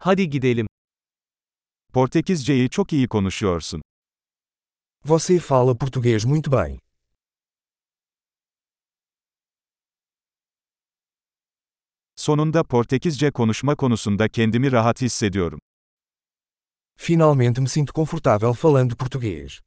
Hadi 0.00 0.30
gidelim. 0.30 0.66
Portekizceyi 1.92 2.70
çok 2.70 2.92
iyi 2.92 3.08
konuşuyorsun. 3.08 3.82
Você 5.04 5.38
fala 5.38 5.78
português 5.78 6.24
muito 6.24 6.52
bem. 6.52 6.78
Sonunda 12.16 12.64
Portekizce 12.64 13.30
konuşma 13.30 13.76
konusunda 13.76 14.28
kendimi 14.28 14.72
rahat 14.72 15.00
hissediyorum. 15.00 15.60
Finalmente 16.96 17.60
me 17.60 17.68
sinto 17.68 17.92
confortável 17.92 18.54
falando 18.54 18.96
português. 18.96 19.60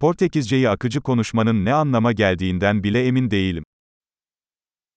Portekizceyi 0.00 0.68
akıcı 0.68 1.00
konuşmanın 1.00 1.64
ne 1.64 1.74
anlama 1.74 2.12
geldiğinden 2.12 2.82
bile 2.82 3.06
emin 3.06 3.30
değilim. 3.30 3.64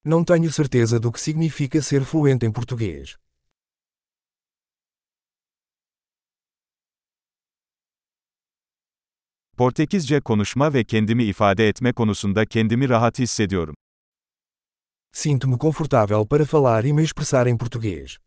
Não 0.10 0.23
tenho 0.26 0.52
certeza 0.52 1.00
do 1.00 1.12
que 1.12 1.21
significa 1.21 1.80
ser 1.84 2.04
fluente 2.04 2.44
em 2.44 2.52
português. 2.52 3.16
Portekizce 9.55 10.22
konuşma 10.22 10.73
ve 10.73 10.84
kendimi 10.84 11.23
ifade 11.23 11.64
etme 11.64 11.94
konusunda 11.94 12.45
kendimi 12.45 12.90
rahat 12.90 13.20
hissediyorum. 13.20 13.76
Sinto-me 15.14 15.58
confortável 15.58 16.26
para 16.26 16.45
falar 16.45 16.86
e 16.86 16.94
me 16.94 17.03
expressar 17.03 17.48
em 17.48 17.58
português. 17.58 18.17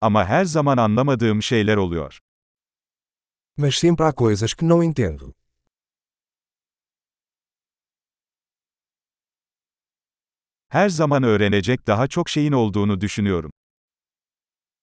Ama 0.00 0.24
her 0.24 0.44
zaman 0.44 0.76
anlamadığım 0.76 1.42
şeyler 1.42 1.76
oluyor. 1.76 2.18
Mas 3.56 3.78
sempre 3.78 4.04
há 4.06 4.12
coisas 4.12 4.54
que 4.54 4.68
não 4.68 4.82
entendo. 4.82 5.43
Her 10.74 10.88
zaman 10.88 11.22
öğrenecek 11.22 11.86
daha 11.86 12.06
çok 12.06 12.28
şeyin 12.28 12.52
olduğunu 12.52 13.00
düşünüyorum. 13.00 13.50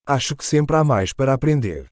Acho 0.07 0.37
que 0.37 0.45
sempre 0.45 0.77
há 0.77 0.83
mais 0.83 1.13
para 1.13 1.33
aprender. 1.33 1.87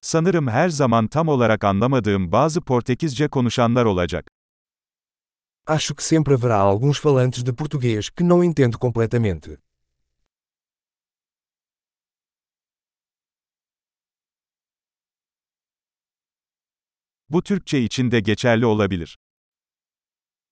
Sanırım 0.00 0.48
her 0.48 0.68
zaman 0.68 1.06
tam 1.08 1.28
olarak 1.28 1.64
anlamadığım 1.64 2.32
bazı 2.32 2.60
Portekizce 2.60 3.28
konuşanlar 3.28 3.84
olacak. 3.84 4.30
Acho 5.66 5.94
que 5.94 6.04
sempre 6.04 6.34
haverá 6.34 6.56
alguns 6.56 7.00
falantes 7.00 7.46
de 7.46 7.54
português 7.54 8.10
que 8.10 8.28
não 8.28 8.44
entendo 8.44 8.78
completamente. 8.78 9.58
Bu 17.30 17.42
Türkçe 17.42 17.80
için 17.82 18.10
de 18.10 18.20
geçerli 18.20 18.66
olabilir. 18.66 19.18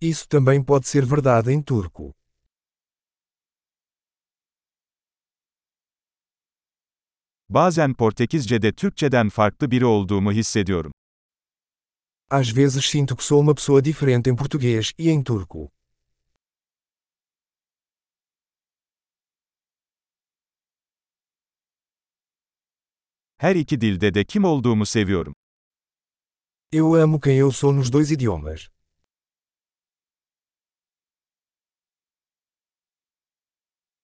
Isso 0.00 0.28
também 0.28 0.64
pode 0.64 0.86
ser 0.86 1.10
verdade 1.10 1.52
em 1.52 1.62
turco. 1.62 2.14
Bazen 7.48 7.94
Portekizce'de 7.94 8.72
Türkçeden 8.72 9.28
farklı 9.28 9.70
biri 9.70 9.86
olduğumu 9.86 10.32
hissediyorum. 10.32 10.92
Às 12.30 12.48
vezes 12.56 12.84
sinto 12.84 13.16
que 13.16 13.24
sou 13.24 13.40
uma 13.40 13.54
pessoa 13.54 13.84
diferente 13.84 14.30
em 14.30 14.36
português 14.36 14.92
e 14.98 15.08
em 15.10 15.22
turco. 15.22 15.70
Her 23.38 23.56
iki 23.56 23.80
dilde 23.80 24.14
de 24.14 24.24
kim 24.24 24.44
olduğumu 24.44 24.86
seviyorum. 24.86 25.34
Eu 26.72 26.96
amo 26.96 27.20
quem 27.20 27.36
eu 27.38 27.52
sou 27.52 27.72
nos 27.72 27.88
dois 27.88 28.10
idiomas. 28.10 28.68